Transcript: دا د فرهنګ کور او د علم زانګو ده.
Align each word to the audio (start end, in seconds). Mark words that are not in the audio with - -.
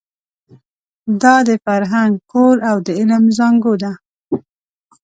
دا 1.21 1.35
د 1.47 1.49
فرهنګ 1.65 2.11
کور 2.31 2.55
او 2.69 2.77
د 2.85 2.87
علم 2.99 3.23
زانګو 3.37 3.73
ده. 3.81 3.91